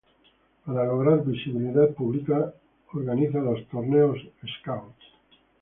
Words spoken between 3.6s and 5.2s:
'Torneos Scouts'.